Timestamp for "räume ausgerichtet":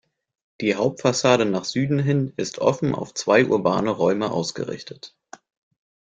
3.91-5.15